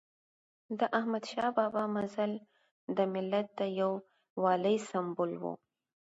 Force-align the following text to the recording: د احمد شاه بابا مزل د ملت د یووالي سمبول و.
د 0.79 0.81
احمد 0.99 1.23
شاه 1.31 1.51
بابا 1.57 1.83
مزل 1.95 2.31
د 2.97 2.99
ملت 3.13 3.47
د 3.59 3.61
یووالي 3.79 4.77
سمبول 4.89 5.31
و. 5.41 5.43